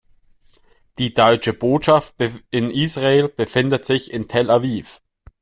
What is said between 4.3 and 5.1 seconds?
Aviv.